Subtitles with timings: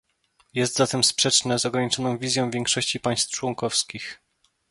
[0.53, 4.19] Jest zatem sprzeczne z ograniczoną wizją większości państw członkowskich